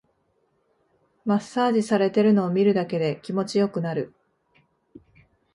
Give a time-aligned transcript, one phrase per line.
[1.25, 4.15] マッサージされてるのを見るだけで気持ちよくなる